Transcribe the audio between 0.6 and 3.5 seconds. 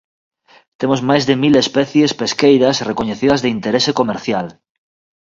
Temos máis de mil especies pesqueiras recoñecidas